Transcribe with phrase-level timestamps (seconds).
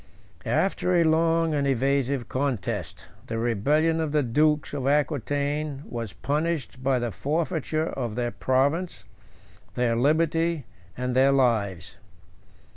[0.47, 6.81] After a long and evasive contest, the rebellion of the dukes of Aquitain was punished
[6.81, 9.05] by the forfeiture of their province,
[9.75, 10.65] their liberty,
[10.97, 11.97] and their lives.